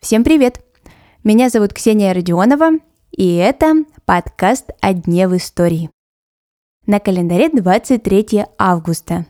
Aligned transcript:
Всем 0.00 0.24
привет! 0.24 0.60
Меня 1.24 1.48
зовут 1.48 1.72
Ксения 1.72 2.12
Родионова, 2.12 2.72
и 3.12 3.34
это 3.36 3.84
подкаст 4.04 4.72
«О 4.82 4.92
дне 4.92 5.26
в 5.26 5.34
истории». 5.38 5.88
На 6.86 7.00
календаре 7.00 7.48
23 7.48 8.44
августа. 8.58 9.24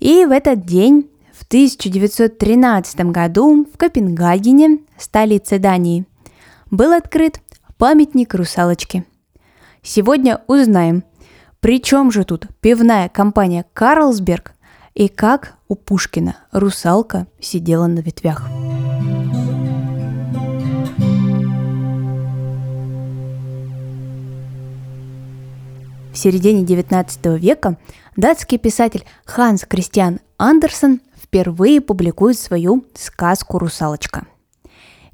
И 0.00 0.26
в 0.26 0.32
этот 0.32 0.66
день, 0.66 1.10
в 1.32 1.46
1913 1.46 3.00
году, 3.06 3.64
в 3.72 3.78
Копенгагене, 3.78 4.80
столице 4.98 5.58
Дании, 5.58 6.04
был 6.70 6.92
открыт 6.92 7.40
памятник 7.78 8.34
русалочке. 8.34 9.06
Сегодня 9.80 10.42
узнаем, 10.46 11.04
при 11.60 11.80
чем 11.80 12.12
же 12.12 12.24
тут 12.24 12.48
пивная 12.60 13.08
компания 13.08 13.64
«Карлсберг» 13.72 14.52
и 14.94 15.08
как 15.08 15.54
у 15.68 15.74
Пушкина 15.74 16.36
русалка 16.52 17.26
сидела 17.40 17.86
на 17.86 18.00
ветвях. 18.00 18.48
В 26.12 26.18
середине 26.18 26.62
XIX 26.62 27.38
века 27.38 27.78
датский 28.16 28.58
писатель 28.58 29.04
Ханс 29.24 29.64
Кристиан 29.64 30.20
Андерсон 30.36 31.00
впервые 31.16 31.80
публикует 31.80 32.38
свою 32.38 32.84
сказку 32.94 33.58
«Русалочка». 33.58 34.26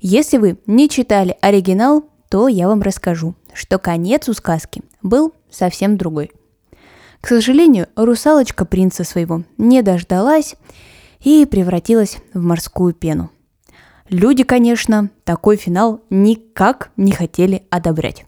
Если 0.00 0.38
вы 0.38 0.58
не 0.66 0.88
читали 0.88 1.36
оригинал, 1.40 2.04
то 2.28 2.48
я 2.48 2.68
вам 2.68 2.82
расскажу, 2.82 3.36
что 3.52 3.78
конец 3.78 4.28
у 4.28 4.32
сказки 4.34 4.82
был 5.02 5.32
совсем 5.50 5.96
другой. 5.96 6.32
К 7.20 7.28
сожалению, 7.28 7.88
русалочка 7.96 8.64
принца 8.64 9.04
своего 9.04 9.42
не 9.56 9.82
дождалась 9.82 10.54
и 11.20 11.46
превратилась 11.46 12.18
в 12.32 12.42
морскую 12.42 12.94
пену. 12.94 13.30
Люди, 14.08 14.44
конечно, 14.44 15.10
такой 15.24 15.56
финал 15.56 16.00
никак 16.08 16.90
не 16.96 17.12
хотели 17.12 17.66
одобрять. 17.70 18.24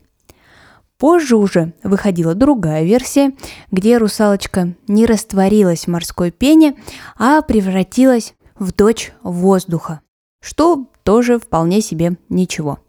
Позже 0.98 1.36
уже 1.36 1.72
выходила 1.82 2.34
другая 2.34 2.84
версия, 2.84 3.32
где 3.70 3.96
русалочка 3.96 4.74
не 4.86 5.06
растворилась 5.06 5.84
в 5.84 5.88
морской 5.88 6.30
пене, 6.30 6.76
а 7.16 7.40
превратилась 7.40 8.34
в 8.58 8.74
дочь 8.74 9.12
воздуха, 9.22 10.00
что 10.42 10.90
тоже 11.02 11.38
вполне 11.38 11.80
себе 11.80 12.18
ничего. 12.28 12.80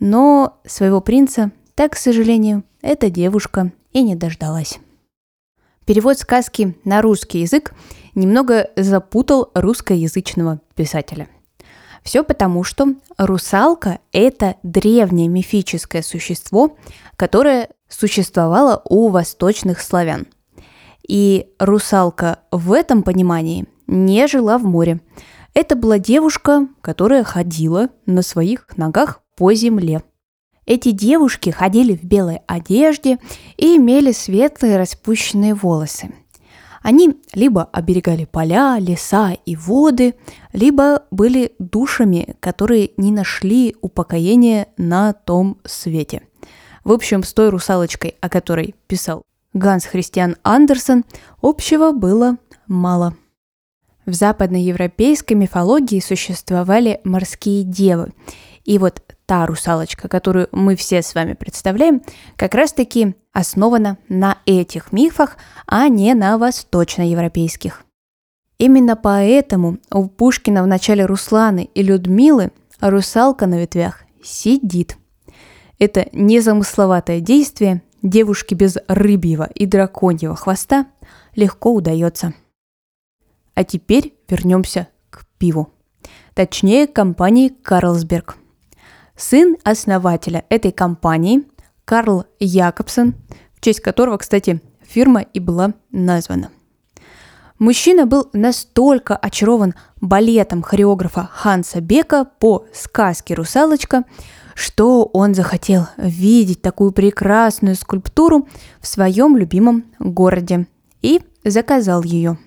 Но 0.00 0.60
своего 0.66 1.00
принца, 1.00 1.52
так, 1.76 1.92
к 1.92 1.96
сожалению, 1.96 2.64
эта 2.82 3.08
девушка 3.08 3.70
и 3.92 4.02
не 4.02 4.16
дождалась. 4.16 4.80
Перевод 5.86 6.18
сказки 6.18 6.74
на 6.84 7.02
русский 7.02 7.40
язык 7.40 7.74
немного 8.14 8.70
запутал 8.74 9.50
русскоязычного 9.54 10.60
писателя. 10.74 11.28
Все 12.02 12.24
потому, 12.24 12.64
что 12.64 12.94
русалка– 13.18 13.98
это 14.12 14.56
древнее 14.62 15.28
мифическое 15.28 16.02
существо, 16.02 16.76
которое 17.16 17.68
существовало 17.88 18.82
у 18.88 19.08
восточных 19.08 19.80
славян. 19.80 20.26
И 21.06 21.48
русалка 21.58 22.40
в 22.50 22.72
этом 22.72 23.02
понимании 23.02 23.66
не 23.86 24.26
жила 24.26 24.56
в 24.56 24.64
море. 24.64 25.00
Это 25.52 25.76
была 25.76 25.98
девушка, 25.98 26.66
которая 26.80 27.24
ходила 27.24 27.90
на 28.06 28.22
своих 28.22 28.66
ногах 28.76 29.20
по 29.36 29.52
земле. 29.52 30.02
Эти 30.66 30.90
девушки 30.90 31.50
ходили 31.50 31.94
в 31.94 32.04
белой 32.04 32.40
одежде 32.46 33.18
и 33.56 33.76
имели 33.76 34.12
светлые 34.12 34.78
распущенные 34.78 35.54
волосы– 35.54 36.12
они 36.84 37.18
либо 37.32 37.70
оберегали 37.72 38.26
поля, 38.26 38.76
леса 38.78 39.32
и 39.46 39.56
воды, 39.56 40.16
либо 40.52 41.04
были 41.10 41.54
душами, 41.58 42.36
которые 42.40 42.90
не 42.98 43.10
нашли 43.10 43.74
упокоения 43.80 44.68
на 44.76 45.14
том 45.14 45.56
свете. 45.64 46.20
В 46.84 46.92
общем, 46.92 47.22
с 47.22 47.32
той 47.32 47.48
русалочкой, 47.48 48.16
о 48.20 48.28
которой 48.28 48.74
писал 48.86 49.22
Ганс 49.54 49.86
Христиан 49.86 50.36
Андерсон, 50.42 51.06
общего 51.40 51.92
было 51.92 52.36
мало. 52.66 53.16
В 54.04 54.12
западноевропейской 54.12 55.38
мифологии 55.38 56.00
существовали 56.00 57.00
морские 57.02 57.64
девы. 57.64 58.12
И 58.66 58.76
вот 58.76 59.00
та 59.26 59.46
русалочка, 59.46 60.08
которую 60.08 60.48
мы 60.52 60.76
все 60.76 61.02
с 61.02 61.14
вами 61.14 61.34
представляем, 61.34 62.02
как 62.36 62.54
раз-таки 62.54 63.14
основана 63.32 63.98
на 64.08 64.38
этих 64.46 64.92
мифах, 64.92 65.36
а 65.66 65.88
не 65.88 66.14
на 66.14 66.38
восточноевропейских. 66.38 67.84
Именно 68.58 68.96
поэтому 68.96 69.78
у 69.90 70.08
Пушкина 70.08 70.62
в 70.62 70.66
начале 70.66 71.06
Русланы 71.06 71.68
и 71.74 71.82
Людмилы 71.82 72.52
русалка 72.80 73.46
на 73.46 73.58
ветвях 73.58 74.02
сидит. 74.22 74.96
Это 75.78 76.06
незамысловатое 76.12 77.20
действие 77.20 77.82
девушке 78.02 78.54
без 78.54 78.76
рыбьего 78.86 79.48
и 79.54 79.66
драконьего 79.66 80.36
хвоста 80.36 80.86
легко 81.34 81.74
удается. 81.74 82.34
А 83.54 83.64
теперь 83.64 84.14
вернемся 84.28 84.88
к 85.10 85.26
пиву. 85.38 85.70
Точнее, 86.34 86.86
к 86.86 86.92
компании 86.92 87.48
«Карлсберг». 87.48 88.36
Сын 89.16 89.56
основателя 89.62 90.44
этой 90.48 90.72
компании, 90.72 91.44
Карл 91.84 92.24
Якобсон, 92.40 93.14
в 93.54 93.60
честь 93.60 93.80
которого, 93.80 94.18
кстати, 94.18 94.60
фирма 94.82 95.20
и 95.20 95.38
была 95.38 95.74
названа. 95.92 96.50
Мужчина 97.58 98.06
был 98.06 98.28
настолько 98.32 99.16
очарован 99.16 99.74
балетом 100.00 100.62
хореографа 100.62 101.30
Ханса 101.32 101.80
Бека 101.80 102.24
по 102.24 102.66
сказке 102.72 103.34
«Русалочка», 103.34 104.04
что 104.56 105.04
он 105.12 105.34
захотел 105.34 105.86
видеть 105.96 106.62
такую 106.62 106.92
прекрасную 106.92 107.76
скульптуру 107.76 108.48
в 108.80 108.86
своем 108.86 109.36
любимом 109.36 109.84
городе 109.98 110.66
и 111.02 111.20
заказал 111.44 112.02
ее. 112.02 112.38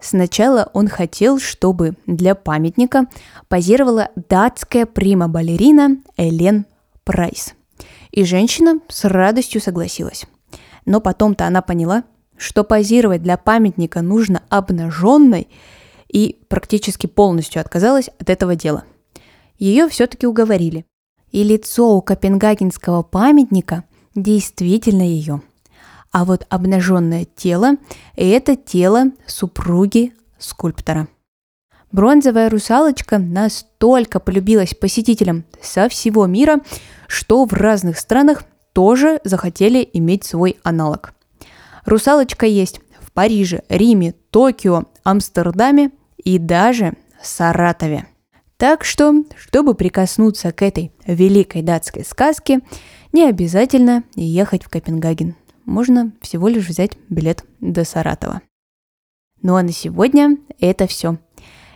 Сначала 0.00 0.70
он 0.74 0.88
хотел, 0.88 1.38
чтобы 1.38 1.94
для 2.06 2.34
памятника 2.34 3.06
позировала 3.48 4.10
датская 4.14 4.86
прима-балерина 4.86 5.98
Элен 6.16 6.66
Прайс. 7.04 7.54
И 8.10 8.24
женщина 8.24 8.80
с 8.88 9.04
радостью 9.04 9.60
согласилась. 9.60 10.24
Но 10.84 11.00
потом-то 11.00 11.46
она 11.46 11.62
поняла, 11.62 12.04
что 12.36 12.64
позировать 12.64 13.22
для 13.22 13.36
памятника 13.36 14.00
нужно 14.00 14.42
обнаженной 14.48 15.48
и 16.08 16.40
практически 16.48 17.06
полностью 17.06 17.60
отказалась 17.60 18.08
от 18.18 18.30
этого 18.30 18.54
дела. 18.54 18.84
Ее 19.58 19.88
все-таки 19.88 20.26
уговорили. 20.26 20.86
И 21.30 21.42
лицо 21.42 21.94
у 21.94 22.00
копенгагенского 22.00 23.02
памятника 23.02 23.84
действительно 24.14 25.02
ее. 25.02 25.42
А 26.18 26.24
вот 26.24 26.46
обнаженное 26.48 27.26
тело– 27.36 27.76
это 28.16 28.56
тело 28.56 29.12
супруги 29.28 30.14
скульптора. 30.36 31.06
Бронзовая 31.92 32.50
русалочка 32.50 33.18
настолько 33.18 34.18
полюбилась 34.18 34.74
посетителям 34.74 35.44
со 35.62 35.88
всего 35.88 36.26
мира, 36.26 36.58
что 37.06 37.44
в 37.44 37.52
разных 37.52 38.00
странах 38.00 38.42
тоже 38.72 39.20
захотели 39.22 39.88
иметь 39.92 40.24
свой 40.24 40.58
аналог. 40.64 41.14
Русалочка 41.84 42.46
есть 42.46 42.80
в 43.00 43.12
Париже, 43.12 43.62
Риме, 43.68 44.12
Токио, 44.30 44.86
Амстердаме 45.04 45.92
и 46.16 46.40
даже 46.40 46.94
Саратове. 47.22 48.08
Так 48.56 48.84
что, 48.84 49.22
чтобы 49.36 49.76
прикоснуться 49.76 50.50
к 50.50 50.62
этой 50.62 50.90
великой 51.06 51.62
датской 51.62 52.04
сказке, 52.04 52.58
не 53.12 53.24
обязательно 53.24 54.02
ехать 54.16 54.64
в 54.64 54.68
Копенгаген. 54.68 55.36
Можно 55.68 56.12
всего 56.22 56.48
лишь 56.48 56.66
взять 56.66 56.92
билет 57.10 57.44
до 57.60 57.84
Саратова. 57.84 58.40
Ну 59.42 59.54
а 59.54 59.62
на 59.62 59.70
сегодня 59.70 60.38
это 60.58 60.86
все. 60.86 61.18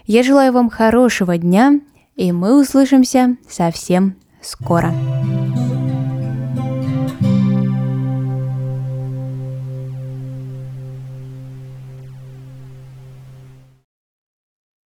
Я 0.07 0.23
желаю 0.23 0.55
вам 0.55 0.71
хорошего 0.71 1.37
дня, 1.37 1.79
и 2.17 2.33
мы 2.33 2.59
услышимся 2.59 3.37
совсем 3.47 4.17
скоро. 4.41 4.95